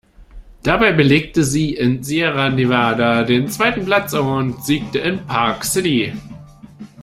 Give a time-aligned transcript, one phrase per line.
[0.63, 6.11] Dabei belegte sie in Sierra Nevada den zweiten Platz und siegte in Park City.